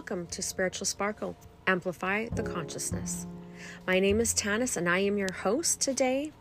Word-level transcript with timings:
welcome 0.00 0.26
to 0.28 0.40
Spiritual 0.40 0.86
Sparkle 0.86 1.36
Amplify 1.66 2.26
the 2.30 2.42
Consciousness. 2.42 3.26
My 3.86 4.00
name 4.00 4.18
is 4.18 4.32
Tannis 4.32 4.78
and 4.78 4.88
I 4.88 5.00
am 5.00 5.18
your 5.18 5.30
host 5.30 5.78
today. 5.82 6.32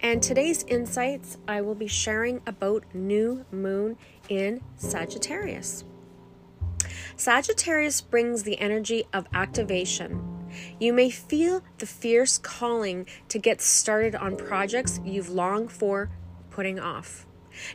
And 0.00 0.22
today's 0.22 0.62
insights, 0.62 1.36
I 1.46 1.60
will 1.60 1.74
be 1.74 1.88
sharing 1.88 2.40
about 2.46 2.86
new 2.94 3.44
moon 3.52 3.98
in 4.30 4.62
Sagittarius. 4.76 5.84
Sagittarius 7.14 8.00
brings 8.00 8.44
the 8.44 8.58
energy 8.58 9.04
of 9.12 9.26
activation. 9.34 10.48
You 10.80 10.94
may 10.94 11.10
feel 11.10 11.62
the 11.76 11.86
fierce 11.86 12.38
calling 12.38 13.04
to 13.28 13.38
get 13.38 13.60
started 13.60 14.14
on 14.14 14.38
projects 14.38 15.00
you've 15.04 15.28
longed 15.28 15.70
for 15.70 16.08
putting 16.48 16.80
off. 16.80 17.26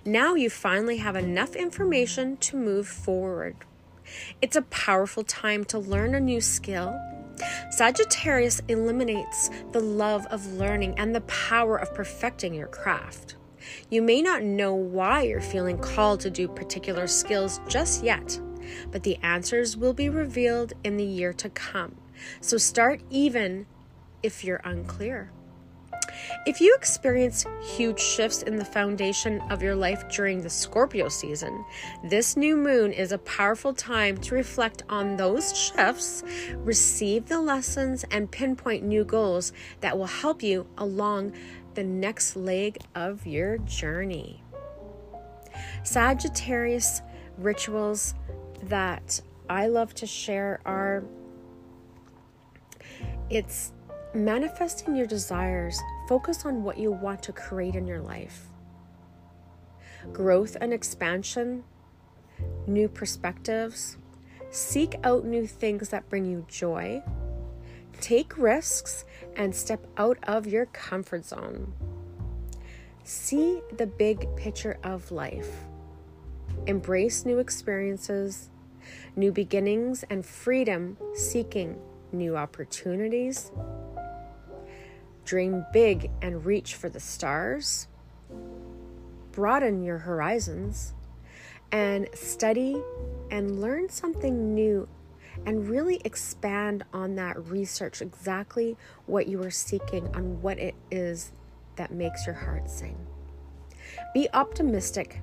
Now 0.04 0.34
you 0.34 0.50
finally 0.50 0.98
have 0.98 1.16
enough 1.16 1.56
information 1.56 2.38
to 2.38 2.58
move 2.58 2.88
forward. 2.88 3.58
It's 4.42 4.56
a 4.56 4.62
powerful 4.64 5.24
time 5.24 5.64
to 5.66 5.80
learn 5.80 6.16
a 6.16 6.20
new 6.20 6.42
skill. 6.42 7.00
Sagittarius 7.72 8.62
eliminates 8.68 9.50
the 9.72 9.80
love 9.80 10.26
of 10.28 10.54
learning 10.54 10.96
and 10.98 11.14
the 11.14 11.22
power 11.22 11.78
of 11.78 11.94
perfecting 11.94 12.54
your 12.54 12.68
craft. 12.68 13.36
You 13.90 14.02
may 14.02 14.22
not 14.22 14.44
know 14.44 14.74
why 14.74 15.24
you're 15.24 15.42
feeling 15.42 15.78
called 15.78 16.22
to 16.22 16.30
do 16.30 16.48
particular 16.48 17.08
skills 17.08 17.60
just 17.68 18.04
yet, 18.04 18.40
but 18.92 19.04
the 19.04 19.18
answers 19.18 19.78
will 19.78 19.94
be 19.94 20.10
revealed 20.10 20.74
in 20.84 20.98
the 20.98 21.06
year 21.06 21.34
to 21.34 21.50
come. 21.50 21.96
So 22.42 22.58
start 22.58 23.02
even 23.10 23.68
if 24.24 24.44
you're 24.44 24.62
unclear. 24.64 25.32
If 26.46 26.62
you 26.62 26.76
experience 26.76 27.46
huge 27.62 28.00
shifts 28.00 28.44
in 28.44 28.56
the 28.56 28.66
foundation 28.66 29.42
of 29.50 29.62
your 29.62 29.76
life 29.76 30.08
during 30.10 30.42
the 30.42 30.50
Scorpio 30.50 31.10
season, 31.10 31.66
this 32.04 32.38
new 32.38 32.56
moon 32.56 32.92
is 32.92 33.12
a 33.12 33.18
powerful 33.20 33.74
time 33.74 34.18
to 34.18 34.36
reflect 34.36 34.84
on 34.90 35.18
those 35.18 35.58
shifts, 35.58 36.24
receive 36.58 37.28
the 37.28 37.40
lessons, 37.40 38.06
and 38.12 38.32
pinpoint 38.32 38.84
new 38.84 39.04
goals 39.04 39.54
that 39.82 39.98
will 39.98 40.06
help 40.06 40.44
you 40.44 40.68
along 40.78 41.34
the 41.76 41.84
next 41.84 42.36
leg 42.36 42.78
of 42.96 43.26
your 43.26 43.58
journey. 43.60 44.44
Sagittarius 45.84 47.02
rituals 47.38 48.14
that 48.64 49.22
I 49.50 49.68
love 49.68 49.94
to 49.96 50.08
share 50.08 50.60
are 50.66 51.04
it's 53.30 53.74
manifesting 54.14 54.96
your 54.96 55.08
desires 55.08 55.80
Focus 56.08 56.46
on 56.46 56.64
what 56.64 56.78
you 56.78 56.92
want 56.92 57.22
to 57.24 57.34
create 57.34 57.76
in 57.76 57.86
your 57.86 58.02
life. 58.02 58.46
Growth 60.14 60.56
and 60.62 60.72
expansion, 60.74 61.66
new 62.66 62.88
perspectives. 62.88 63.98
Seek 64.50 64.96
out 65.04 65.26
new 65.26 65.46
things 65.46 65.90
that 65.90 66.08
bring 66.10 66.26
you 66.26 66.46
joy. 66.48 67.04
Take 68.00 68.38
risks 68.38 69.04
and 69.36 69.54
step 69.54 69.86
out 69.98 70.18
of 70.24 70.48
your 70.48 70.68
comfort 70.68 71.26
zone. 71.26 71.74
See 73.04 73.62
the 73.76 73.88
big 73.88 74.34
picture 74.38 74.78
of 74.84 75.12
life. 75.12 75.52
Embrace 76.68 77.26
new 77.26 77.40
experiences, 77.40 78.50
new 79.16 79.32
beginnings, 79.32 80.06
and 80.10 80.26
freedom, 80.26 80.98
seeking 81.14 81.78
new 82.12 82.38
opportunities, 82.38 83.52
Dream 85.28 85.66
big 85.74 86.10
and 86.22 86.46
reach 86.46 86.76
for 86.76 86.88
the 86.88 87.02
stars. 87.02 87.90
Broaden 89.34 89.84
your 89.84 89.98
horizons 89.98 90.94
and 91.70 92.08
study 92.14 92.82
and 93.30 93.60
learn 93.60 93.90
something 93.90 94.56
new 94.56 94.88
and 95.46 95.68
really 95.68 96.00
expand 96.06 96.86
on 96.94 97.16
that 97.16 97.46
research 97.50 98.02
exactly 98.02 98.78
what 99.06 99.28
you 99.28 99.44
are 99.44 99.52
seeking 99.52 100.08
on 100.16 100.42
what 100.42 100.60
it 100.60 100.76
is 100.92 101.34
that 101.76 101.92
makes 101.92 102.26
your 102.26 102.36
heart 102.36 102.70
sing. 102.70 102.98
Be 104.14 104.30
optimistic. 104.34 105.20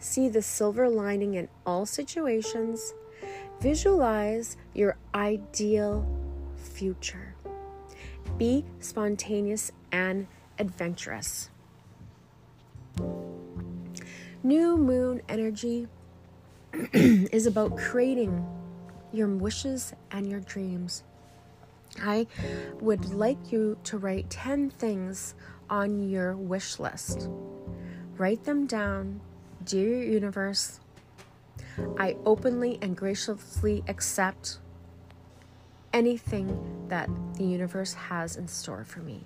See 0.00 0.28
the 0.28 0.42
silver 0.42 0.88
lining 0.88 1.34
in 1.34 1.48
all 1.64 1.86
situations. 1.86 2.92
Visualize 3.60 4.56
your 4.74 4.96
ideal 5.14 6.04
future. 6.56 7.27
Be 8.38 8.64
spontaneous 8.78 9.72
and 9.90 10.28
adventurous. 10.60 11.50
New 14.44 14.76
moon 14.76 15.22
energy 15.28 15.88
is 16.92 17.46
about 17.46 17.76
creating 17.76 18.46
your 19.12 19.26
wishes 19.26 19.92
and 20.12 20.30
your 20.30 20.38
dreams. 20.38 21.02
I 22.00 22.28
would 22.80 23.12
like 23.12 23.50
you 23.50 23.76
to 23.84 23.98
write 23.98 24.30
10 24.30 24.70
things 24.70 25.34
on 25.68 26.08
your 26.08 26.36
wish 26.36 26.78
list. 26.78 27.28
Write 28.16 28.44
them 28.44 28.66
down, 28.66 29.20
dear 29.64 30.00
universe. 30.00 30.78
I 31.98 32.16
openly 32.24 32.78
and 32.82 32.96
graciously 32.96 33.82
accept 33.88 34.58
anything 35.92 36.86
that 36.88 37.08
the 37.36 37.44
universe 37.44 37.94
has 37.94 38.36
in 38.36 38.48
store 38.48 38.84
for 38.84 39.00
me. 39.00 39.24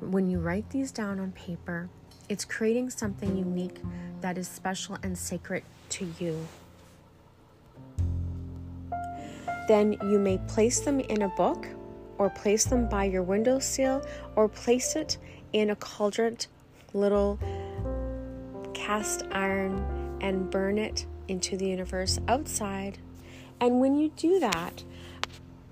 When 0.00 0.28
you 0.28 0.38
write 0.38 0.70
these 0.70 0.92
down 0.92 1.18
on 1.18 1.32
paper, 1.32 1.88
it's 2.28 2.44
creating 2.44 2.90
something 2.90 3.36
unique 3.36 3.80
that 4.20 4.38
is 4.38 4.48
special 4.48 4.96
and 5.02 5.16
sacred 5.16 5.62
to 5.90 6.08
you. 6.18 6.46
Then 9.68 9.96
you 10.02 10.18
may 10.18 10.38
place 10.46 10.80
them 10.80 11.00
in 11.00 11.22
a 11.22 11.28
book 11.28 11.66
or 12.18 12.30
place 12.30 12.64
them 12.64 12.88
by 12.88 13.04
your 13.04 13.22
windowsill 13.22 14.04
or 14.36 14.48
place 14.48 14.94
it 14.94 15.18
in 15.52 15.70
a 15.70 15.76
cauldron, 15.76 16.36
little 16.92 17.38
cast 18.74 19.24
iron, 19.32 20.18
and 20.20 20.50
burn 20.50 20.78
it 20.78 21.06
into 21.28 21.56
the 21.56 21.66
universe 21.66 22.18
outside 22.28 22.98
and 23.60 23.80
when 23.80 23.96
you 23.96 24.10
do 24.10 24.40
that, 24.40 24.84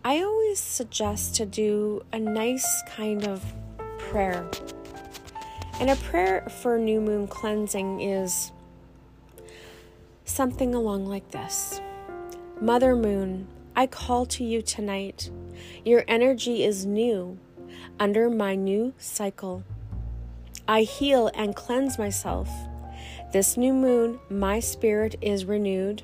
I 0.05 0.23
always 0.23 0.59
suggest 0.59 1.37
to 1.37 1.47
do 1.47 2.05
a 2.13 2.19
nice 2.19 2.83
kind 2.89 3.27
of 3.27 3.45
prayer. 3.99 4.49
And 5.81 5.91
a 5.91 5.97
prayer 5.97 6.49
for 6.49 6.79
new 6.79 7.01
moon 7.01 7.27
cleansing 7.27 8.01
is 8.01 8.53
something 10.25 10.75
along 10.75 11.07
like 11.07 11.31
this 11.31 11.81
Mother 12.61 12.95
Moon, 12.95 13.47
I 13.75 13.87
call 13.87 14.27
to 14.27 14.45
you 14.45 14.63
tonight. 14.63 15.31
Your 15.85 16.05
energy 16.07 16.65
is 16.65 16.87
new 16.87 17.39
under 17.99 18.29
my 18.31 18.55
new 18.55 18.95
cycle. 18.99 19.65
I 20.69 20.83
heal 20.83 21.31
and 21.35 21.57
cleanse 21.57 21.99
myself. 21.99 22.49
This 23.33 23.57
new 23.57 23.73
moon, 23.73 24.21
my 24.29 24.61
spirit 24.61 25.15
is 25.23 25.47
renewed. 25.47 26.03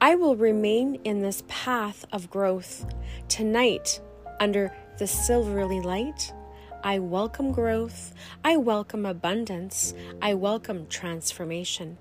I 0.00 0.14
will 0.14 0.36
remain 0.36 1.00
in 1.02 1.22
this 1.22 1.42
path 1.48 2.04
of 2.12 2.30
growth. 2.30 2.86
Tonight, 3.26 4.00
under 4.38 4.72
the 4.96 5.08
silvery 5.08 5.80
light, 5.80 6.32
I 6.84 7.00
welcome 7.00 7.50
growth. 7.50 8.14
I 8.44 8.58
welcome 8.58 9.06
abundance. 9.06 9.92
I 10.22 10.34
welcome 10.34 10.86
transformation. 10.86 11.98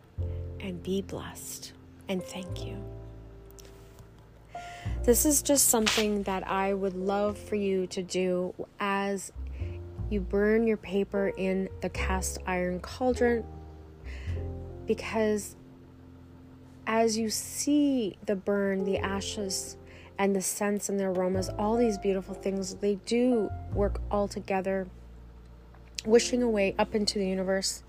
And 0.60 0.84
be 0.84 1.02
blessed. 1.02 1.74
And 2.08 2.22
thank 2.22 2.64
you. 2.64 2.78
This 5.02 5.26
is 5.26 5.42
just 5.42 5.70
something 5.70 6.22
that 6.24 6.48
I 6.48 6.76
would 6.76 6.96
love 6.96 7.40
for 7.40 7.56
you 7.56 7.88
to 7.88 8.04
do 8.04 8.54
as 8.80 9.32
you 10.12 10.22
burn 10.22 10.68
your 10.68 10.78
paper 10.78 11.30
in 11.36 11.68
the 11.82 11.90
cast 11.90 12.38
iron 12.46 12.80
cauldron 12.80 13.44
because 14.88 15.56
as 16.88 17.18
you 17.18 17.30
see 17.30 18.18
the 18.26 18.36
burn, 18.36 18.86
the 18.86 18.98
ashes, 18.98 19.78
and 20.18 20.36
the 20.36 20.42
scents 20.42 20.90
and 20.90 21.00
the 21.00 21.04
aromas, 21.04 21.50
all 21.58 21.76
these 21.78 21.98
beautiful 21.98 22.34
things, 22.34 22.76
they 22.76 22.96
do 23.06 23.50
work 23.74 24.02
all 24.10 24.28
together, 24.28 24.88
wishing 26.06 26.42
away 26.42 26.74
up 26.80 26.96
into 26.96 27.20
the 27.20 27.28
universe. 27.28 27.84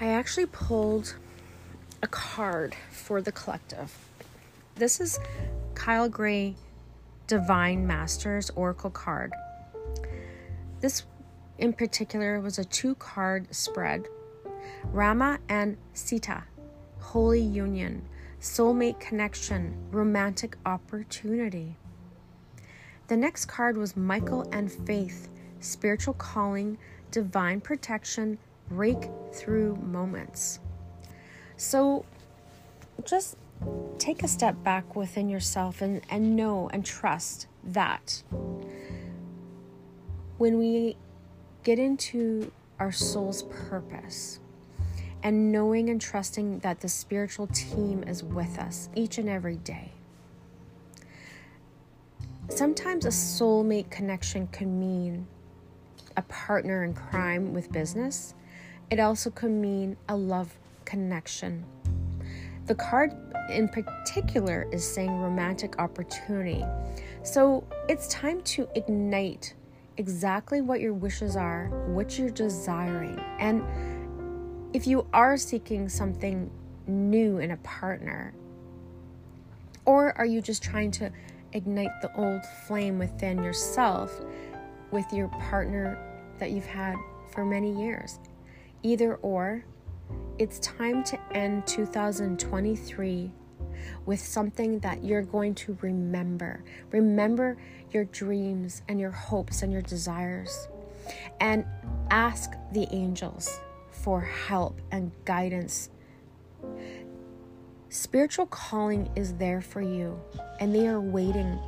I 0.00 0.08
actually 0.08 0.46
pulled 0.46 1.14
a 2.02 2.08
card 2.08 2.74
for 2.90 3.22
the 3.22 3.30
collective. 3.30 3.96
This 4.74 5.00
is 5.00 5.20
Kyle 5.74 6.08
Gray 6.08 6.56
Divine 7.28 7.86
Masters 7.86 8.50
Oracle 8.56 8.90
card. 8.90 9.32
This 10.80 11.04
in 11.58 11.72
particular 11.72 12.40
was 12.40 12.58
a 12.58 12.64
two 12.64 12.94
card 12.96 13.52
spread 13.54 14.06
Rama 14.86 15.38
and 15.48 15.76
Sita, 15.92 16.44
holy 16.98 17.40
union, 17.40 18.04
soulmate 18.40 18.98
connection, 19.00 19.74
romantic 19.90 20.56
opportunity. 20.66 21.76
The 23.08 23.16
next 23.16 23.46
card 23.46 23.76
was 23.76 23.96
Michael 23.96 24.48
and 24.52 24.70
Faith, 24.70 25.28
spiritual 25.60 26.14
calling, 26.14 26.78
divine 27.10 27.60
protection, 27.60 28.38
breakthrough 28.68 29.76
moments. 29.76 30.60
So 31.56 32.04
just 33.04 33.36
take 33.98 34.22
a 34.22 34.28
step 34.28 34.62
back 34.64 34.96
within 34.96 35.28
yourself 35.28 35.82
and, 35.82 36.02
and 36.10 36.34
know 36.34 36.68
and 36.72 36.84
trust 36.84 37.46
that 37.62 38.22
when 40.38 40.58
we 40.58 40.96
get 41.62 41.78
into 41.78 42.50
our 42.78 42.92
soul's 42.92 43.44
purpose 43.44 44.40
and 45.22 45.52
knowing 45.52 45.88
and 45.88 46.00
trusting 46.00 46.58
that 46.60 46.80
the 46.80 46.88
spiritual 46.88 47.46
team 47.48 48.02
is 48.04 48.24
with 48.24 48.58
us 48.58 48.88
each 48.94 49.18
and 49.18 49.28
every 49.28 49.56
day. 49.56 49.92
Sometimes 52.48 53.06
a 53.06 53.10
soulmate 53.10 53.90
connection 53.90 54.48
can 54.48 54.78
mean 54.78 55.26
a 56.16 56.22
partner 56.22 56.84
in 56.84 56.92
crime 56.92 57.54
with 57.54 57.70
business. 57.70 58.34
It 58.90 58.98
also 58.98 59.30
could 59.30 59.52
mean 59.52 59.96
a 60.08 60.16
love 60.16 60.58
connection. 60.84 61.64
The 62.66 62.74
card 62.74 63.12
in 63.48 63.68
particular 63.68 64.68
is 64.72 64.86
saying 64.86 65.10
romantic 65.20 65.78
opportunity. 65.78 66.64
So 67.22 67.64
it's 67.88 68.08
time 68.08 68.42
to 68.42 68.68
ignite 68.74 69.54
exactly 69.96 70.60
what 70.60 70.80
your 70.80 70.92
wishes 70.92 71.36
are, 71.36 71.68
what 71.88 72.18
you're 72.18 72.30
desiring. 72.30 73.18
And 73.38 73.62
if 74.74 74.86
you 74.86 75.06
are 75.12 75.36
seeking 75.36 75.88
something 75.88 76.50
new 76.86 77.38
in 77.38 77.50
a 77.50 77.56
partner, 77.58 78.34
or 79.84 80.16
are 80.18 80.26
you 80.26 80.40
just 80.40 80.62
trying 80.62 80.90
to 80.92 81.10
ignite 81.52 81.90
the 82.00 82.14
old 82.16 82.42
flame 82.66 82.98
within 82.98 83.42
yourself 83.42 84.20
with 84.90 85.04
your 85.12 85.28
partner 85.28 85.98
that 86.38 86.50
you've 86.50 86.66
had 86.66 86.96
for 87.32 87.44
many 87.44 87.72
years? 87.72 88.18
Either 88.82 89.16
or, 89.16 89.64
it's 90.38 90.58
time 90.60 91.04
to 91.04 91.18
end 91.32 91.66
2023 91.66 93.30
with 94.06 94.20
something 94.20 94.78
that 94.80 95.04
you're 95.04 95.22
going 95.22 95.54
to 95.54 95.76
remember. 95.80 96.64
Remember 96.90 97.56
your 97.90 98.04
dreams 98.04 98.82
and 98.88 98.98
your 98.98 99.10
hopes 99.10 99.62
and 99.62 99.72
your 99.72 99.82
desires. 99.82 100.68
And 101.40 101.64
ask 102.10 102.52
the 102.72 102.86
angels 102.92 103.60
for 103.90 104.20
help 104.20 104.80
and 104.90 105.12
guidance. 105.24 105.90
Spiritual 107.88 108.46
calling 108.46 109.10
is 109.16 109.34
there 109.34 109.60
for 109.60 109.82
you, 109.82 110.18
and 110.60 110.74
they 110.74 110.86
are 110.86 111.00
waiting 111.00 111.58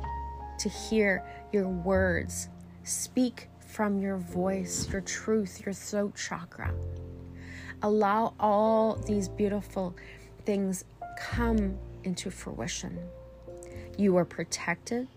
to 0.57 0.69
hear 0.69 1.23
your 1.51 1.67
words. 1.67 2.49
Speak 2.83 3.49
from 3.59 3.99
your 3.99 4.17
voice, 4.17 4.89
your 4.91 5.01
truth, 5.01 5.61
your 5.65 5.73
throat 5.73 6.15
chakra. 6.15 6.73
Allow 7.83 8.33
all 8.39 8.95
these 8.95 9.27
beautiful 9.27 9.95
things 10.45 10.85
come 11.19 11.77
into 12.05 12.31
fruition. 12.31 12.97
You 13.97 14.15
are 14.17 14.25
protected, 14.25 15.07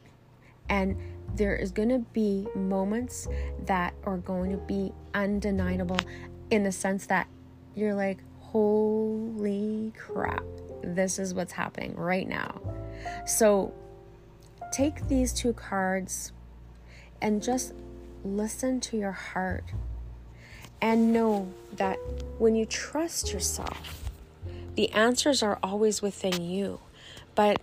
and 0.69 0.97
there 1.35 1.55
is 1.55 1.71
going 1.71 1.91
to 1.91 1.99
be 1.99 2.49
moments 2.55 3.29
that 3.67 3.95
are 4.05 4.17
going 4.17 4.51
to 4.51 4.57
be 4.57 4.93
undeniable 5.15 5.99
in 6.51 6.63
the 6.65 6.73
sense 6.73 7.07
that 7.07 7.29
you're 7.75 7.95
like, 7.95 8.19
holy 8.41 9.93
crap, 9.97 10.43
this 10.83 11.19
is 11.19 11.35
what's 11.35 11.53
happening 11.53 11.95
right 11.95 12.27
now. 12.27 12.61
So 13.27 13.75
take 14.73 15.07
these 15.09 15.33
two 15.33 15.53
cards 15.53 16.33
and 17.21 17.43
just 17.43 17.75
listen 18.25 18.81
to 18.81 18.97
your 18.97 19.13
heart 19.13 19.65
and 20.81 21.13
know 21.13 21.53
that 21.73 21.99
when 22.39 22.55
you 22.55 22.65
trust 22.65 23.33
yourself, 23.33 24.08
the 24.79 24.93
answers 24.93 25.43
are 25.43 25.59
always 25.61 26.01
within 26.01 26.41
you. 26.41 26.79
But 27.35 27.61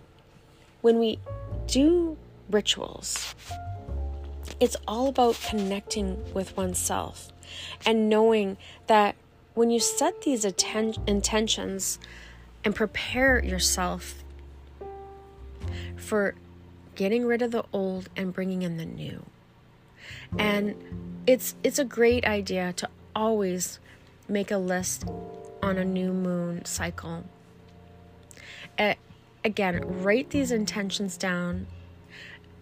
when 0.82 0.98
we 0.98 1.18
do 1.66 2.18
rituals, 2.50 3.34
it's 4.60 4.76
all 4.86 5.08
about 5.08 5.40
connecting 5.40 6.22
with 6.34 6.54
oneself 6.58 7.32
and 7.86 8.10
knowing 8.10 8.58
that 8.86 9.16
when 9.54 9.70
you 9.70 9.80
set 9.80 10.20
these 10.22 10.44
atten- 10.44 11.02
intentions 11.06 11.98
and 12.66 12.74
prepare 12.74 13.42
yourself 13.42 14.22
for 15.96 16.34
getting 16.96 17.24
rid 17.24 17.40
of 17.40 17.50
the 17.50 17.64
old 17.72 18.10
and 18.14 18.34
bringing 18.34 18.60
in 18.60 18.76
the 18.76 18.84
new. 18.84 19.24
And 20.38 20.74
it's 21.26 21.54
it's 21.64 21.78
a 21.78 21.84
great 21.86 22.26
idea 22.26 22.74
to 22.74 22.90
always 23.14 23.78
make 24.28 24.50
a 24.50 24.58
list 24.58 25.06
on 25.66 25.78
a 25.78 25.84
new 25.84 26.12
moon 26.12 26.64
cycle. 26.64 27.24
Again, 29.44 30.02
write 30.02 30.30
these 30.30 30.50
intentions 30.50 31.16
down, 31.16 31.66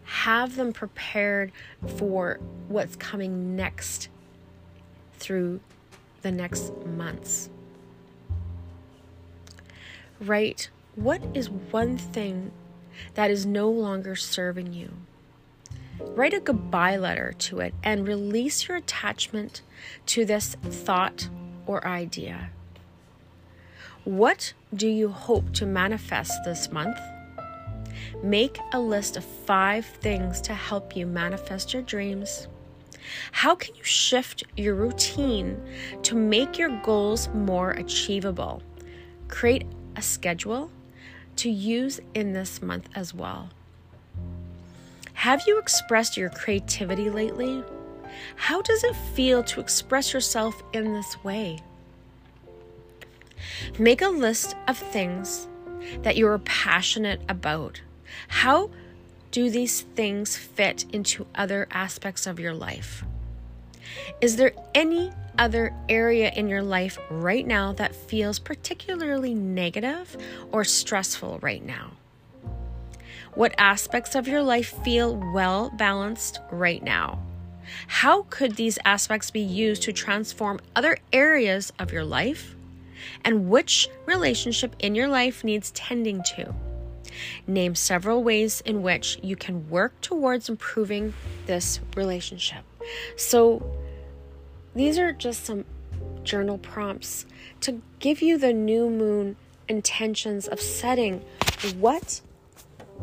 have 0.05 0.57
them 0.57 0.73
prepared 0.73 1.53
for 1.97 2.41
what's 2.69 2.97
coming 2.97 3.57
next 3.57 4.09
through 5.15 5.61
the 6.23 6.31
next 6.31 6.75
months. 6.85 7.49
Write 10.21 10.69
what 10.95 11.23
is 11.33 11.49
one 11.49 11.97
thing 11.97 12.53
that 13.15 13.31
is 13.31 13.47
no 13.47 13.71
longer 13.71 14.15
serving 14.15 14.73
you. 14.73 14.93
Write 15.99 16.35
a 16.35 16.41
goodbye 16.41 16.97
letter 16.97 17.33
to 17.39 17.61
it 17.61 17.75
and 17.83 18.07
release 18.07 18.69
your 18.69 18.77
attachment 18.77 19.63
to 20.07 20.25
this 20.25 20.55
thought 20.65 21.29
or 21.67 21.87
idea. 21.87 22.51
What 24.05 24.53
do 24.75 24.87
you 24.87 25.09
hope 25.09 25.55
to 25.55 25.65
manifest 25.65 26.45
this 26.45 26.71
month? 26.71 26.99
Make 28.23 28.59
a 28.75 28.79
list 28.79 29.17
of 29.17 29.25
five 29.25 29.87
things 29.87 30.43
to 30.43 30.53
help 30.53 30.95
you 30.95 31.07
manifest 31.07 31.73
your 31.73 31.81
dreams. 31.81 32.47
How 33.33 33.55
can 33.55 33.75
you 33.75 33.83
shift 33.83 34.45
your 34.59 34.75
routine 34.75 35.59
to 36.03 36.15
make 36.15 36.59
your 36.59 36.69
goals 36.83 37.31
more 37.31 37.71
achievable? 37.71 38.63
Create 39.29 39.65
a 39.97 40.03
schedule 40.03 40.71
to 41.37 41.49
use 41.49 41.99
in 42.13 42.35
this 42.35 42.61
month 42.61 42.91
as 42.95 43.15
well. 43.15 43.49
Have 45.15 45.45
you 45.47 45.59
expressed 45.59 46.19
your 46.19 46.29
creativity 46.29 47.09
lately? 47.09 47.65
How 48.37 48.61
does 48.61 48.85
it 48.85 48.95
feel 49.15 49.43
to 49.45 49.61
express 49.61 50.13
yourself 50.13 50.63
in 50.75 50.93
this 50.93 51.25
way? 51.25 51.59
Make 53.79 54.03
a 54.03 54.09
list 54.09 54.55
of 54.69 54.79
things 54.79 55.49
that 56.03 56.17
you 56.17 56.29
are 56.29 56.39
passionate 56.39 57.21
about. 57.29 57.81
How 58.29 58.71
do 59.33 59.51
these 59.51 59.81
things 59.81 60.37
fit 60.37 60.85
into 60.93 61.27
other 61.35 61.67
aspects 61.73 62.25
of 62.25 62.39
your 62.39 62.55
life? 62.55 63.03
Is 64.21 64.37
there 64.37 64.53
any 64.77 65.11
other 65.37 65.75
area 65.89 66.31
in 66.31 66.49
your 66.49 66.63
life 66.63 66.97
right 67.11 67.45
now 67.45 67.73
that 67.73 67.97
feels 67.97 68.39
particularly 68.39 69.35
negative 69.35 70.17
or 70.53 70.63
stressful 70.63 71.41
right 71.43 71.65
now? 71.65 71.95
What 73.35 73.57
aspects 73.59 74.15
of 74.15 74.29
your 74.29 74.43
life 74.43 74.73
feel 74.85 75.17
well 75.33 75.71
balanced 75.71 76.39
right 76.53 76.83
now? 76.83 77.21
How 77.89 78.23
could 78.31 78.55
these 78.55 78.79
aspects 78.85 79.33
be 79.33 79.41
used 79.41 79.83
to 79.83 79.93
transform 79.93 80.61
other 80.77 80.99
areas 81.13 81.73
of 81.81 81.91
your 81.91 82.05
life 82.05 82.55
and 83.25 83.49
which 83.49 83.89
relationship 84.07 84.75
in 84.79 84.95
your 84.95 85.09
life 85.09 85.45
needs 85.45 85.71
tending 85.73 86.23
to. 86.35 86.55
Name 87.47 87.75
several 87.75 88.25
ways 88.25 88.61
in 88.63 88.83
which 88.83 89.19
you 89.23 89.37
can 89.37 89.69
work 89.69 90.01
towards 90.01 90.49
improving 90.49 91.15
this 91.47 91.81
relationship. 91.97 92.65
So, 93.17 93.79
these 94.75 94.99
are 94.99 95.13
just 95.13 95.45
some 95.45 95.65
journal 96.25 96.59
prompts 96.59 97.27
to 97.61 97.81
give 98.01 98.23
you 98.23 98.39
the 98.39 98.53
new 98.53 98.91
moon 98.91 99.37
intentions 99.69 100.49
of 100.49 100.61
setting 100.61 101.23
what 101.79 102.21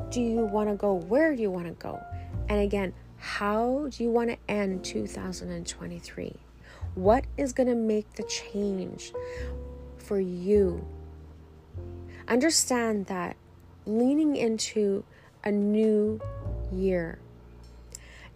do 0.10 0.22
you 0.22 0.46
want 0.46 0.70
to 0.70 0.76
go, 0.76 0.94
where 0.94 1.36
do 1.36 1.42
you 1.42 1.50
want 1.50 1.68
to 1.68 1.74
go, 1.74 2.00
and 2.50 2.60
again, 2.60 2.94
how 3.18 3.88
do 3.92 4.04
you 4.04 4.10
want 4.10 4.30
to 4.30 4.38
end 4.50 4.84
2023? 4.84 6.36
What 6.96 7.24
is 7.38 7.54
going 7.54 7.70
to 7.70 7.76
make 7.76 8.12
the 8.14 8.24
change? 8.24 9.14
For 10.12 10.20
you. 10.20 10.86
Understand 12.28 13.06
that 13.06 13.38
leaning 13.86 14.36
into 14.36 15.06
a 15.46 15.50
new 15.50 16.20
year, 16.70 17.18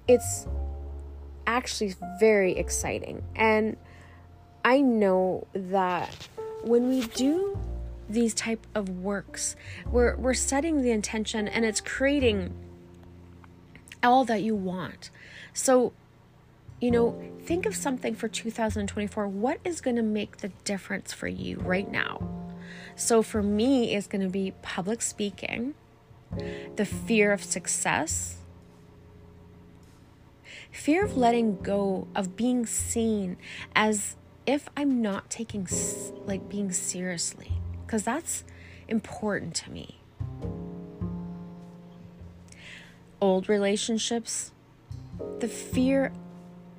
it's 0.07 0.47
actually 1.45 1.93
very 2.17 2.53
exciting. 2.55 3.21
And 3.35 3.75
I 4.63 4.79
know 4.79 5.47
that 5.53 6.29
when 6.63 6.87
we 6.87 7.07
do 7.07 7.59
these 8.07 8.33
type 8.33 8.65
of 8.73 8.87
works, 8.87 9.57
we're, 9.85 10.15
we're 10.15 10.33
setting 10.33 10.81
the 10.81 10.91
intention 10.91 11.45
and 11.45 11.65
it's 11.65 11.81
creating 11.81 12.53
all 14.01 14.23
that 14.23 14.43
you 14.43 14.55
want. 14.55 15.09
So 15.53 15.91
you 16.79 16.91
know, 16.91 17.19
think 17.45 17.65
of 17.65 17.75
something 17.75 18.15
for 18.15 18.27
2024. 18.27 19.27
What 19.27 19.59
is 19.63 19.81
going 19.81 19.95
to 19.95 20.03
make 20.03 20.37
the 20.37 20.49
difference 20.63 21.13
for 21.13 21.27
you 21.27 21.59
right 21.59 21.89
now? 21.89 22.27
So 22.95 23.21
for 23.21 23.41
me, 23.41 23.93
it's 23.95 24.07
going 24.07 24.21
to 24.21 24.29
be 24.29 24.53
public 24.61 25.01
speaking, 25.01 25.75
the 26.75 26.85
fear 26.85 27.31
of 27.31 27.43
success, 27.43 28.37
fear 30.71 31.05
of 31.05 31.17
letting 31.17 31.61
go, 31.61 32.07
of 32.15 32.35
being 32.35 32.65
seen 32.65 33.37
as 33.75 34.15
if 34.45 34.69
I'm 34.75 35.01
not 35.01 35.29
taking 35.29 35.67
like 36.25 36.49
being 36.49 36.71
seriously, 36.71 37.53
because 37.85 38.03
that's 38.03 38.43
important 38.87 39.55
to 39.55 39.71
me. 39.71 39.99
Old 43.21 43.49
relationships, 43.49 44.51
the 45.39 45.47
fear 45.47 46.11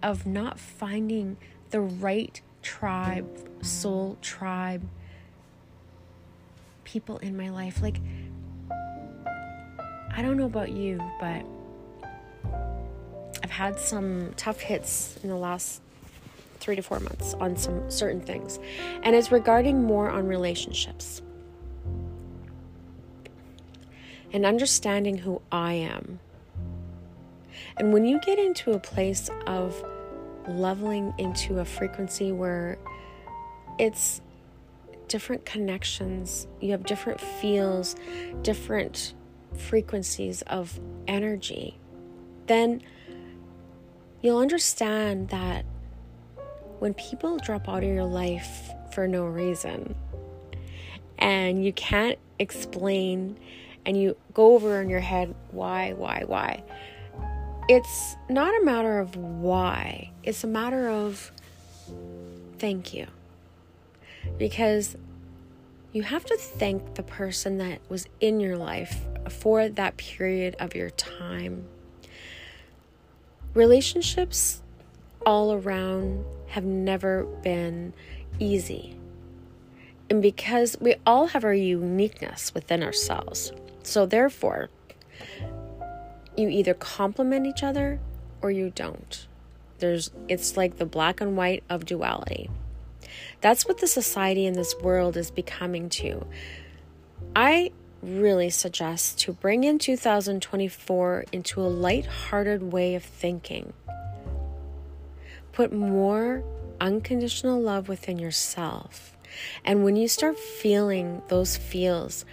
of 0.06 0.24
not 0.24 0.56
finding 0.56 1.36
the 1.70 1.80
right 1.80 2.40
tribe, 2.62 3.26
soul 3.60 4.16
tribe, 4.22 4.86
people 6.84 7.18
in 7.18 7.36
my 7.36 7.48
life. 7.48 7.82
Like, 7.82 7.96
I 8.70 10.22
don't 10.22 10.36
know 10.36 10.46
about 10.46 10.70
you, 10.70 11.00
but 11.18 11.44
I've 13.42 13.50
had 13.50 13.80
some 13.80 14.32
tough 14.36 14.60
hits 14.60 15.18
in 15.24 15.28
the 15.28 15.36
last 15.36 15.82
three 16.60 16.76
to 16.76 16.82
four 16.82 17.00
months 17.00 17.34
on 17.34 17.56
some 17.56 17.90
certain 17.90 18.20
things, 18.20 18.60
and 19.02 19.16
it's 19.16 19.32
regarding 19.32 19.82
more 19.82 20.08
on 20.08 20.28
relationships 20.28 21.20
and 24.32 24.46
understanding 24.46 25.18
who 25.18 25.42
I 25.50 25.72
am 25.72 26.20
and 27.78 27.92
when 27.92 28.04
you 28.04 28.20
get 28.20 28.38
into 28.38 28.72
a 28.72 28.78
place 28.78 29.28
of 29.46 29.84
leveling 30.48 31.12
into 31.18 31.58
a 31.58 31.64
frequency 31.64 32.32
where 32.32 32.78
it's 33.78 34.20
different 35.08 35.44
connections, 35.44 36.46
you 36.60 36.72
have 36.72 36.84
different 36.84 37.20
feels, 37.20 37.96
different 38.42 39.14
frequencies 39.56 40.42
of 40.42 40.78
energy, 41.06 41.78
then 42.46 42.82
you'll 44.22 44.38
understand 44.38 45.28
that 45.28 45.64
when 46.78 46.94
people 46.94 47.38
drop 47.38 47.68
out 47.68 47.82
of 47.82 47.88
your 47.88 48.04
life 48.04 48.70
for 48.92 49.08
no 49.08 49.24
reason 49.24 49.94
and 51.18 51.64
you 51.64 51.72
can't 51.72 52.18
explain 52.38 53.38
and 53.86 53.96
you 54.00 54.16
go 54.34 54.54
over 54.54 54.80
in 54.82 54.90
your 54.90 55.00
head 55.00 55.34
why, 55.52 55.92
why, 55.92 56.24
why 56.26 56.62
it's 57.68 58.16
not 58.28 58.60
a 58.60 58.64
matter 58.64 58.98
of 58.98 59.16
why, 59.16 60.10
it's 60.22 60.44
a 60.44 60.46
matter 60.46 60.88
of 60.88 61.32
thank 62.58 62.94
you. 62.94 63.06
Because 64.38 64.96
you 65.92 66.02
have 66.02 66.24
to 66.26 66.36
thank 66.36 66.94
the 66.94 67.02
person 67.02 67.58
that 67.58 67.80
was 67.88 68.06
in 68.20 68.40
your 68.40 68.56
life 68.56 69.00
for 69.30 69.68
that 69.68 69.96
period 69.96 70.54
of 70.58 70.74
your 70.74 70.90
time. 70.90 71.66
Relationships 73.54 74.62
all 75.24 75.52
around 75.52 76.24
have 76.48 76.64
never 76.64 77.24
been 77.42 77.92
easy. 78.38 78.96
And 80.08 80.22
because 80.22 80.76
we 80.80 80.96
all 81.04 81.28
have 81.28 81.44
our 81.44 81.54
uniqueness 81.54 82.54
within 82.54 82.82
ourselves. 82.82 83.52
So, 83.82 84.06
therefore, 84.06 84.70
you 86.36 86.48
either 86.48 86.74
complement 86.74 87.46
each 87.46 87.62
other 87.62 88.00
or 88.42 88.50
you 88.50 88.70
don't. 88.70 89.26
There's 89.78 90.10
it's 90.28 90.56
like 90.56 90.78
the 90.78 90.86
black 90.86 91.20
and 91.20 91.36
white 91.36 91.64
of 91.68 91.84
duality. 91.84 92.50
That's 93.40 93.66
what 93.66 93.78
the 93.78 93.86
society 93.86 94.46
in 94.46 94.54
this 94.54 94.74
world 94.80 95.16
is 95.16 95.30
becoming 95.30 95.88
to. 95.90 96.26
I 97.34 97.72
really 98.02 98.50
suggest 98.50 99.18
to 99.20 99.32
bring 99.32 99.64
in 99.64 99.78
2024 99.78 101.24
into 101.32 101.60
a 101.60 101.68
light-hearted 101.68 102.72
way 102.72 102.94
of 102.94 103.02
thinking. 103.02 103.72
Put 105.52 105.72
more 105.72 106.44
unconditional 106.80 107.60
love 107.60 107.88
within 107.88 108.18
yourself. 108.18 109.16
And 109.64 109.84
when 109.84 109.96
you 109.96 110.08
start 110.08 110.38
feeling 110.38 111.22
those 111.28 111.56
feels 111.56 112.24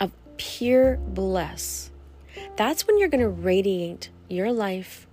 of 0.00 0.12
pure 0.36 0.96
bliss, 0.96 1.90
that's 2.56 2.86
when 2.86 2.98
you're 2.98 3.08
going 3.08 3.20
to 3.20 3.28
radiate 3.28 4.10
your 4.28 4.52
life, 4.52 5.06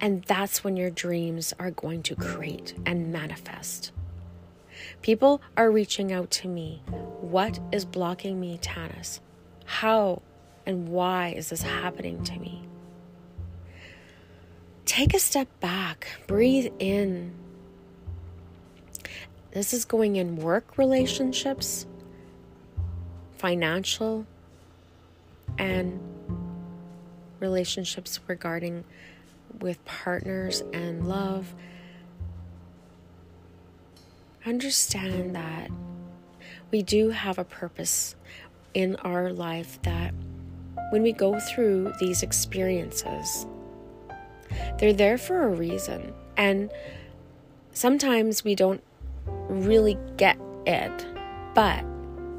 and 0.00 0.22
that's 0.24 0.64
when 0.64 0.76
your 0.76 0.90
dreams 0.90 1.52
are 1.58 1.70
going 1.70 2.02
to 2.04 2.16
create 2.16 2.74
and 2.86 3.12
manifest. 3.12 3.92
People 5.02 5.40
are 5.56 5.70
reaching 5.70 6.12
out 6.12 6.30
to 6.30 6.48
me. 6.48 6.82
What 7.20 7.58
is 7.72 7.84
blocking 7.84 8.40
me, 8.40 8.58
Tannis? 8.60 9.20
How 9.64 10.22
and 10.66 10.88
why 10.88 11.28
is 11.36 11.50
this 11.50 11.62
happening 11.62 12.22
to 12.24 12.38
me? 12.38 12.66
Take 14.84 15.14
a 15.14 15.18
step 15.18 15.48
back, 15.60 16.06
breathe 16.26 16.72
in. 16.78 17.34
This 19.52 19.72
is 19.72 19.84
going 19.84 20.16
in 20.16 20.36
work 20.36 20.76
relationships, 20.76 21.86
financial, 23.38 24.26
and 25.58 26.00
relationships 27.40 28.20
regarding 28.26 28.84
with 29.60 29.84
partners 29.84 30.62
and 30.72 31.08
love, 31.08 31.54
understand 34.46 35.34
that 35.34 35.70
we 36.70 36.82
do 36.82 37.10
have 37.10 37.38
a 37.38 37.44
purpose 37.44 38.16
in 38.74 38.96
our 38.96 39.32
life 39.32 39.80
that 39.82 40.12
when 40.90 41.02
we 41.02 41.12
go 41.12 41.38
through 41.38 41.92
these 42.00 42.22
experiences, 42.22 43.46
they're 44.78 44.92
there 44.92 45.18
for 45.18 45.44
a 45.44 45.48
reason. 45.48 46.12
And 46.36 46.70
sometimes 47.72 48.44
we 48.44 48.54
don't 48.54 48.82
really 49.48 49.98
get 50.16 50.38
it, 50.66 51.06
but 51.54 51.84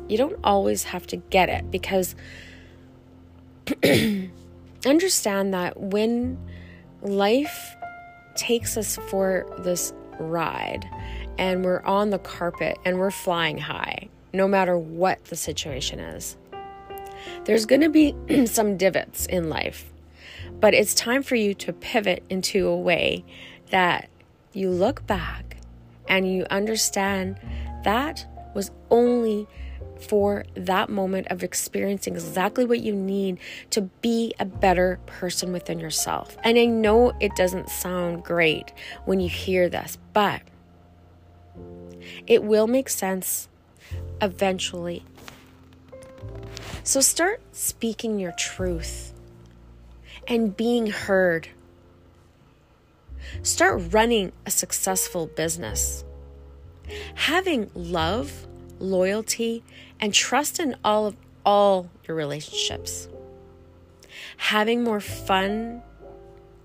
you 0.08 0.18
don't 0.18 0.40
always 0.44 0.84
have 0.84 1.08
to 1.08 1.18
get 1.18 1.50
it 1.50 1.72
because 1.72 2.16
understand 4.86 5.54
that 5.54 5.80
when 5.80 6.38
life 7.01 7.75
takes 8.36 8.77
us 8.77 8.98
for 9.10 9.46
this 9.60 9.94
ride 10.20 10.88
and 11.38 11.63
we're 11.63 11.82
on 11.82 12.10
the 12.10 12.20
carpet 12.20 12.77
and 12.86 13.00
we're 13.00 13.12
flying 13.12 13.58
high, 13.58 14.10
no 14.34 14.48
matter 14.48 14.77
what 14.77 15.24
the 15.25 15.36
situation 15.36 16.00
is, 16.00 16.38
there's 17.46 17.65
going 17.65 17.82
to 17.82 17.89
be 17.89 18.15
some 18.46 18.77
divots 18.77 19.25
in 19.25 19.50
life. 19.50 19.92
But 20.60 20.74
it's 20.74 20.94
time 20.94 21.24
for 21.24 21.36
you 21.36 21.54
to 21.56 21.74
pivot 21.74 22.24
into 22.30 22.68
a 22.68 22.77
way 22.77 23.24
that 23.72 24.10
you 24.54 24.70
look 24.70 25.06
back 25.06 25.58
and 26.08 26.32
you 26.32 26.46
understand 26.50 27.39
that 27.84 28.25
was 28.54 28.72
only 28.89 29.48
for 30.00 30.46
that 30.55 30.89
moment 30.89 31.27
of 31.27 31.44
experiencing 31.44 32.13
exactly 32.13 32.65
what 32.65 32.82
you 32.82 32.94
need 32.94 33.39
to 33.72 33.82
be 34.01 34.34
a 34.39 34.46
better 34.46 35.00
person 35.05 35.51
within 35.51 35.79
yourself. 35.79 36.38
And 36.44 36.58
I 36.58 36.65
know 36.65 37.13
it 37.20 37.36
doesn't 37.36 37.70
sound 37.70 38.24
great 38.24 38.72
when 39.05 39.20
you 39.20 39.29
hear 39.29 39.70
this, 39.70 39.98
but 40.13 40.41
it 42.27 42.44
will 42.44 42.67
make 42.67 42.89
sense 42.89 43.48
eventually. 44.22 45.03
So 46.84 47.01
start 47.01 47.41
speaking 47.51 48.20
your 48.20 48.34
truth 48.34 49.13
and 50.27 50.55
being 50.55 50.88
heard. 50.88 51.50
Start 53.41 53.94
running 53.94 54.32
a 54.46 54.51
successful 54.51 55.27
business. 55.27 56.03
Having 57.15 57.72
love 57.74 58.48
loyalty, 58.86 59.63
and 60.00 60.13
trust 60.13 60.60
in 60.60 60.75
all 60.84 61.08
of 61.08 61.15
all 61.46 61.89
your 62.08 62.15
relationships. 62.15 63.08
Having 64.38 64.84
more 64.84 65.00
fun, 65.00 65.82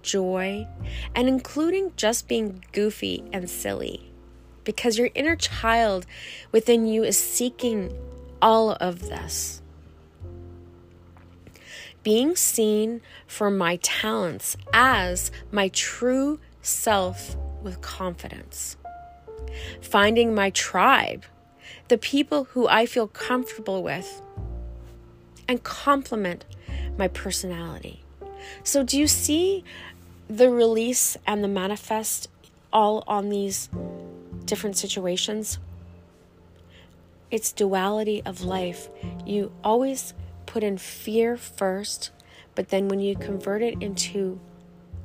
joy, 0.02 0.66
and 1.14 1.28
including 1.28 1.92
just 1.96 2.28
being 2.28 2.64
goofy 2.72 3.24
and 3.32 3.48
silly. 3.48 4.10
Because 4.64 4.98
your 4.98 5.10
inner 5.14 5.36
child 5.36 6.06
within 6.52 6.86
you 6.86 7.02
is 7.02 7.18
seeking 7.18 7.96
all 8.40 8.72
of 8.72 9.00
this. 9.02 9.62
Being 12.02 12.34
seen 12.34 13.02
for 13.26 13.50
my 13.50 13.76
talents 13.76 14.56
as 14.72 15.30
my 15.50 15.68
true 15.68 16.40
self 16.62 17.36
with 17.62 17.80
confidence. 17.80 18.76
Finding 19.82 20.34
my 20.34 20.50
tribe 20.50 21.24
the 21.90 21.98
people 21.98 22.44
who 22.44 22.66
I 22.66 22.86
feel 22.86 23.06
comfortable 23.06 23.82
with 23.82 24.22
and 25.46 25.62
complement 25.62 26.44
my 26.96 27.08
personality. 27.08 28.02
So, 28.64 28.82
do 28.82 28.98
you 28.98 29.06
see 29.06 29.64
the 30.28 30.48
release 30.48 31.16
and 31.26 31.42
the 31.42 31.48
manifest 31.48 32.28
all 32.72 33.02
on 33.06 33.28
these 33.30 33.68
different 34.44 34.76
situations. 34.76 35.58
It's 37.30 37.52
duality 37.52 38.22
of 38.24 38.42
life. 38.42 38.88
You 39.26 39.52
always 39.62 40.14
put 40.46 40.62
in 40.62 40.78
fear 40.78 41.36
first, 41.36 42.10
but 42.54 42.68
then 42.68 42.88
when 42.88 43.00
you 43.00 43.16
convert 43.16 43.62
it 43.62 43.80
into 43.80 44.40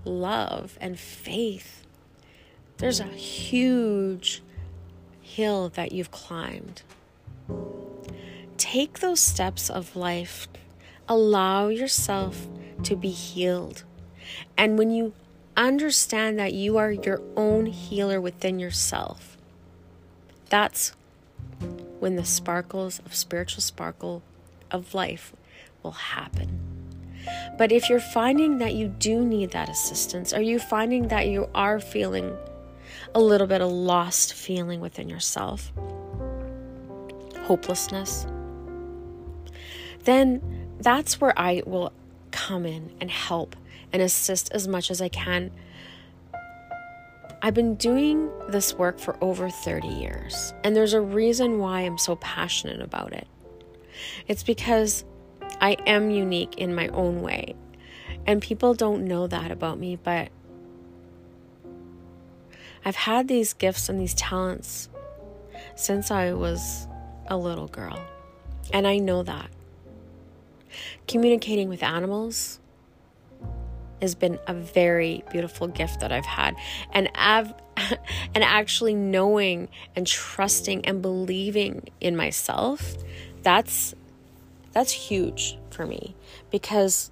love 0.03 0.77
and 0.81 0.99
faith, 0.99 1.83
there's 2.77 2.99
a 2.99 3.05
huge 3.05 4.41
hill 5.25 5.69
that 5.69 5.91
you've 5.91 6.11
climbed. 6.11 6.83
Take 8.57 8.99
those 8.99 9.19
steps 9.19 9.69
of 9.69 9.95
life. 9.95 10.47
Allow 11.09 11.67
yourself 11.67 12.47
to 12.83 12.95
be 12.95 13.09
healed. 13.09 13.83
And 14.57 14.77
when 14.77 14.91
you 14.91 15.13
understand 15.57 16.37
that 16.39 16.53
you 16.53 16.77
are 16.77 16.91
your 16.91 17.21
own 17.35 17.65
healer 17.65 18.21
within 18.21 18.59
yourself, 18.59 19.35
that's 20.49 20.93
when 21.99 22.15
the 22.15 22.25
sparkles 22.25 22.99
of 22.99 23.15
spiritual 23.15 23.61
sparkle 23.61 24.21
of 24.69 24.93
life 24.93 25.33
will 25.81 25.91
happen. 25.91 26.59
But 27.57 27.71
if 27.71 27.89
you're 27.89 27.99
finding 27.99 28.59
that 28.59 28.75
you 28.75 28.87
do 28.87 29.25
need 29.25 29.51
that 29.51 29.69
assistance, 29.69 30.33
are 30.33 30.41
you 30.41 30.59
finding 30.59 31.07
that 31.07 31.27
you 31.27 31.49
are 31.55 31.79
feeling 31.79 32.37
a 33.13 33.19
little 33.19 33.47
bit 33.47 33.61
of 33.61 33.71
lost 33.71 34.33
feeling 34.33 34.81
within 34.81 35.09
yourself, 35.09 35.71
hopelessness, 37.43 38.27
then 40.03 40.41
that's 40.79 41.19
where 41.19 41.37
I 41.37 41.63
will 41.65 41.91
come 42.31 42.65
in 42.65 42.91
and 42.99 43.09
help 43.09 43.55
and 43.91 44.01
assist 44.01 44.51
as 44.51 44.67
much 44.67 44.91
as 44.91 45.01
I 45.01 45.09
can. 45.09 45.51
I've 47.41 47.53
been 47.53 47.75
doing 47.75 48.29
this 48.49 48.73
work 48.73 48.99
for 48.99 49.17
over 49.23 49.49
30 49.49 49.87
years, 49.87 50.53
and 50.63 50.75
there's 50.75 50.93
a 50.93 51.01
reason 51.01 51.59
why 51.59 51.81
I'm 51.81 51.97
so 51.97 52.15
passionate 52.17 52.81
about 52.81 53.13
it. 53.13 53.27
It's 54.27 54.43
because 54.43 55.05
I 55.61 55.77
am 55.85 56.09
unique 56.09 56.55
in 56.57 56.73
my 56.73 56.87
own 56.89 57.21
way, 57.21 57.55
and 58.25 58.41
people 58.41 58.73
don't 58.73 59.05
know 59.05 59.27
that 59.27 59.51
about 59.51 59.79
me, 59.79 59.95
but 59.95 60.29
I've 62.85 62.95
had 62.95 63.27
these 63.27 63.53
gifts 63.53 63.89
and 63.89 63.99
these 63.99 64.13
talents 64.13 64.89
since 65.75 66.11
I 66.11 66.33
was 66.33 66.87
a 67.27 67.35
little 67.35 67.67
girl, 67.67 67.99
and 68.71 68.87
I 68.87 68.99
know 68.99 69.23
that. 69.23 69.49
Communicating 71.07 71.67
with 71.67 71.81
animals 71.81 72.59
has 74.01 74.13
been 74.13 74.37
a 74.47 74.53
very 74.53 75.23
beautiful 75.31 75.67
gift 75.67 76.01
that 76.01 76.11
I've 76.11 76.25
had. 76.25 76.55
And 76.93 77.09
I've 77.15 77.53
and 78.35 78.43
actually 78.43 78.93
knowing 78.93 79.69
and 79.95 80.05
trusting 80.05 80.85
and 80.85 81.01
believing 81.01 81.89
in 81.99 82.15
myself, 82.15 82.95
that's 83.41 83.95
that's 84.71 84.91
huge 84.91 85.57
for 85.71 85.85
me 85.85 86.15
because 86.51 87.11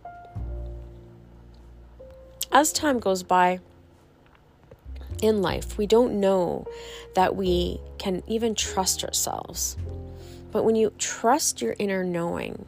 as 2.52 2.74
time 2.74 3.00
goes 3.00 3.24
by 3.24 3.60
in 5.24 5.42
life, 5.42 5.78
we 5.78 5.88
don't 5.88 6.20
know 6.20 6.68
that 7.16 7.36
we 7.36 7.80
can 7.98 8.22
even 8.28 8.54
trust 8.54 9.04
ourselves. 9.06 9.78
But 10.52 10.66
when 10.66 10.76
you 10.76 10.92
trust 10.98 11.62
your 11.62 11.76
inner 11.80 12.04
knowing, 12.04 12.66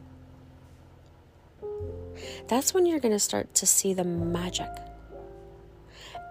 that's 2.48 2.72
when 2.72 2.86
you're 2.86 2.98
going 2.98 3.12
to 3.12 3.20
start 3.20 3.54
to 3.56 3.66
see 3.66 3.92
the 3.92 4.04
magic. 4.04 4.70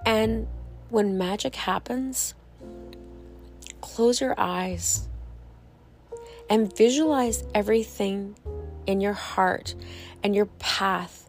And 0.06 0.48
when 0.90 1.18
magic 1.18 1.56
happens, 1.56 2.34
close 3.82 4.20
your 4.20 4.34
eyes 4.38 5.08
and 6.50 6.76
visualize 6.76 7.44
everything 7.54 8.36
in 8.88 9.00
your 9.00 9.14
heart 9.14 9.76
and 10.24 10.36
your 10.36 10.48
path. 10.58 11.25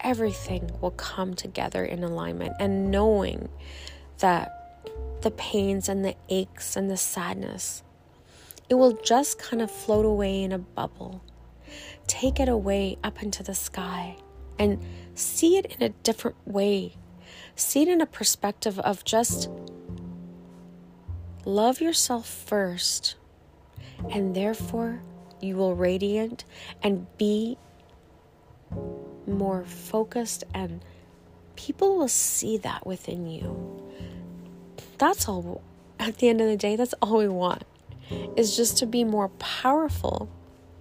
Everything 0.00 0.70
will 0.80 0.92
come 0.92 1.34
together 1.34 1.84
in 1.84 2.04
alignment, 2.04 2.54
and 2.58 2.90
knowing 2.90 3.48
that 4.18 4.82
the 5.22 5.30
pains 5.30 5.88
and 5.88 6.04
the 6.04 6.16
aches 6.28 6.76
and 6.76 6.90
the 6.90 6.96
sadness, 6.96 7.82
it 8.68 8.74
will 8.74 8.92
just 8.92 9.38
kind 9.38 9.62
of 9.62 9.70
float 9.70 10.04
away 10.04 10.42
in 10.42 10.52
a 10.52 10.58
bubble 10.58 11.22
take 12.06 12.40
it 12.40 12.48
away 12.48 12.98
up 13.04 13.22
into 13.22 13.42
the 13.42 13.54
sky 13.54 14.16
and 14.58 14.82
see 15.14 15.56
it 15.56 15.66
in 15.66 15.82
a 15.82 15.90
different 16.02 16.36
way. 16.46 16.94
See 17.54 17.82
it 17.82 17.88
in 17.88 18.00
a 18.00 18.06
perspective 18.06 18.78
of 18.80 19.04
just 19.04 19.48
love 21.44 21.80
yourself 21.80 22.26
first, 22.26 23.16
and 24.10 24.34
therefore 24.34 25.02
you 25.40 25.56
will 25.56 25.76
radiate 25.76 26.44
and 26.82 27.06
be 27.16 27.56
more 29.28 29.64
focused, 29.64 30.44
and 30.54 30.80
people 31.56 31.96
will 31.96 32.08
see 32.08 32.56
that 32.58 32.86
within 32.86 33.26
you. 33.26 33.82
That's 34.98 35.28
all, 35.28 35.62
at 35.98 36.18
the 36.18 36.28
end 36.28 36.40
of 36.40 36.48
the 36.48 36.56
day, 36.56 36.76
that's 36.76 36.94
all 37.00 37.18
we 37.18 37.28
want 37.28 37.64
is 38.36 38.56
just 38.56 38.78
to 38.78 38.86
be 38.86 39.04
more 39.04 39.28
powerful 39.28 40.30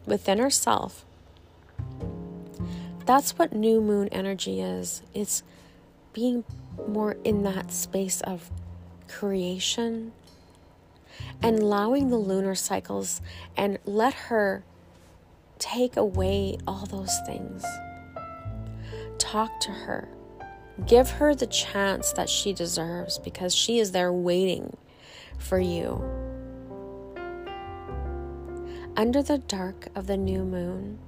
within 0.05 0.39
ourselves 0.39 1.03
that's 3.07 3.39
what 3.39 3.53
new 3.53 3.79
moon 3.79 4.10
energy 4.10 4.60
is. 4.60 5.01
It's 5.13 5.41
being 6.12 6.43
more 6.88 7.15
in 7.23 7.43
that 7.43 7.71
space 7.71 8.19
of 8.21 8.51
creation 9.07 10.12
and 11.41 11.60
allowing 11.60 12.10
the 12.10 12.17
lunar 12.17 12.53
cycles 12.53 13.21
and 13.55 13.79
let 13.86 14.13
her 14.13 14.63
take 15.57 15.95
away 15.95 16.57
all 16.67 16.86
those 16.86 17.17
things. 17.25 17.63
Talk 19.17 19.60
to 19.62 19.71
her. 19.71 20.10
Give 20.86 21.10
her 21.10 21.34
the 21.34 21.47
chance 21.47 22.12
that 22.13 22.30
she 22.30 22.53
deserves 22.53 23.17
because 23.17 23.56
she 23.56 23.80
is 23.80 23.91
there 23.91 24.13
waiting 24.13 24.77
for 25.39 25.60
you. 25.60 26.03
Under 28.95 29.21
the 29.21 29.38
dark 29.38 29.88
of 29.95 30.08
the 30.08 30.17
new 30.17 30.43
moon, 30.43 30.99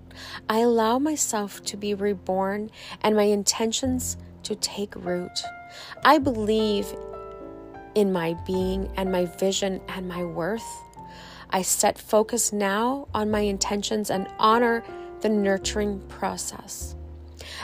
I 0.48 0.60
allow 0.60 1.00
myself 1.00 1.64
to 1.66 1.78
be 1.78 1.94
reborn 1.94 2.72
and 3.02 3.16
my 3.16 3.24
intentions 3.24 4.18
to 4.44 4.56
take 4.56 4.96
root. 4.96 5.40
I 6.04 6.18
believe 6.18 6.94
in 7.96 8.12
my 8.12 8.36
being 8.46 8.92
and 8.96 9.12
my 9.12 9.26
vision 9.26 9.82
and 9.88 10.08
my 10.08 10.24
worth. 10.24 10.84
I 11.50 11.64
set 11.64 11.98
focus 11.98 12.54
now 12.54 13.08
on 13.14 13.32
my 13.32 13.42
intentions 13.42 14.10
and 14.10 14.28
honor 14.38 14.84
the 15.22 15.30
nurturing 15.30 16.00
process. 16.08 16.96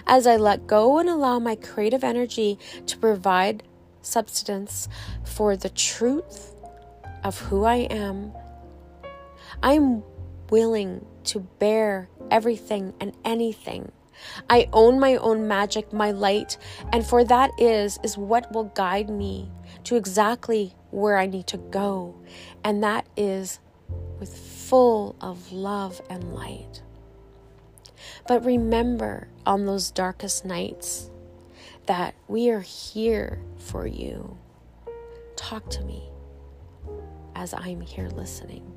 As 0.05 0.27
I 0.27 0.35
let 0.35 0.67
go 0.67 0.97
and 0.99 1.09
allow 1.09 1.39
my 1.39 1.55
creative 1.55 2.03
energy 2.03 2.59
to 2.85 2.97
provide 2.97 3.63
substance 4.01 4.87
for 5.23 5.57
the 5.57 5.69
truth 5.69 6.53
of 7.23 7.39
who 7.39 7.63
I 7.63 7.87
am, 7.89 8.31
I'm 9.63 10.03
willing 10.49 11.05
to 11.25 11.39
bear 11.39 12.09
everything 12.29 12.93
and 12.99 13.15
anything. 13.23 13.91
I 14.49 14.69
own 14.71 14.99
my 14.99 15.17
own 15.17 15.47
magic, 15.47 15.91
my 15.91 16.11
light, 16.11 16.57
and 16.93 17.05
for 17.05 17.23
that 17.25 17.51
is 17.59 17.99
is 18.03 18.17
what 18.17 18.51
will 18.53 18.65
guide 18.65 19.09
me 19.09 19.51
to 19.85 19.95
exactly 19.95 20.73
where 20.91 21.17
I 21.17 21.25
need 21.25 21.47
to 21.47 21.57
go, 21.57 22.15
and 22.63 22.81
that 22.83 23.07
is 23.17 23.59
with 24.19 24.35
full 24.35 25.15
of 25.19 25.51
love 25.51 26.01
and 26.09 26.33
light. 26.33 26.81
But 28.27 28.43
remember 28.43 29.27
on 29.45 29.65
those 29.65 29.91
darkest 29.91 30.45
nights 30.45 31.09
that 31.85 32.15
we 32.27 32.49
are 32.49 32.61
here 32.61 33.39
for 33.57 33.85
you. 33.85 34.37
Talk 35.35 35.69
to 35.71 35.83
me 35.83 36.09
as 37.35 37.53
I'm 37.53 37.81
here 37.81 38.09
listening. 38.09 38.73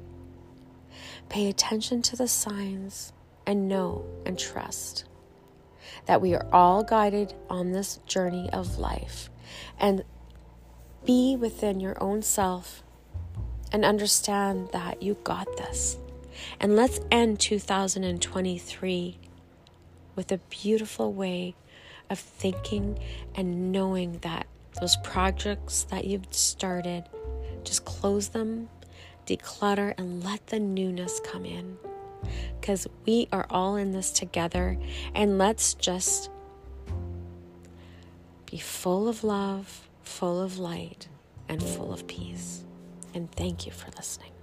Pay 1.28 1.48
attention 1.48 2.02
to 2.02 2.16
the 2.16 2.28
signs 2.28 3.12
and 3.46 3.68
know 3.68 4.04
and 4.26 4.38
trust 4.38 5.04
that 6.06 6.20
we 6.20 6.34
are 6.34 6.46
all 6.52 6.82
guided 6.82 7.34
on 7.48 7.72
this 7.72 8.00
journey 8.06 8.50
of 8.52 8.78
life. 8.78 9.30
And 9.78 10.04
be 11.04 11.36
within 11.36 11.80
your 11.80 12.00
own 12.02 12.20
self 12.20 12.82
and 13.72 13.84
understand 13.84 14.68
that 14.72 15.02
you 15.02 15.16
got 15.24 15.46
this. 15.56 15.96
And 16.60 16.76
let's 16.76 17.00
end 17.10 17.40
2023 17.40 19.18
with 20.18 20.32
a 20.32 20.38
beautiful 20.50 21.14
way 21.14 21.54
of 22.10 22.18
thinking 22.18 22.98
and 23.34 23.72
knowing 23.72 24.18
that 24.18 24.46
those 24.80 24.96
projects 24.96 25.84
that 25.84 26.04
you've 26.04 26.26
started, 26.32 27.04
just 27.64 27.86
close 27.86 28.28
them 28.28 28.68
declutter, 29.28 29.94
and 29.98 30.24
let 30.24 30.46
the 30.48 30.58
newness 30.58 31.20
come 31.20 31.44
in. 31.44 31.76
Because 32.60 32.86
we 33.06 33.28
are 33.30 33.46
all 33.50 33.76
in 33.76 33.92
this 33.92 34.10
together, 34.10 34.76
and 35.14 35.38
let's 35.38 35.74
just 35.74 36.30
Be 38.50 38.56
full 38.56 39.08
of 39.08 39.24
love, 39.24 39.88
full 40.02 40.40
of 40.40 40.58
light, 40.58 41.06
and 41.50 41.62
full 41.62 41.92
of 41.92 42.06
peace. 42.06 42.64
And 43.12 43.30
thank 43.32 43.66
you 43.66 43.72
for 43.72 43.90
listening. 43.94 44.37